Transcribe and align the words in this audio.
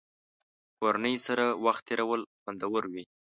کورنۍ 0.79 1.15
سره 1.25 1.45
وخت 1.65 1.81
تېرول 1.89 2.21
خوندور 2.41 2.83
وي. 2.93 3.03